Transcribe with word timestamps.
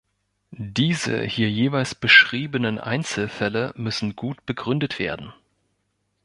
Diese 0.49 1.21
hier 1.23 1.51
jeweils 1.51 1.93
beschriebenen 1.93 2.79
Einzelfälle 2.79 3.71
müssen 3.77 4.15
gut 4.15 4.43
begründet 4.47 4.97
werden. 4.97 5.31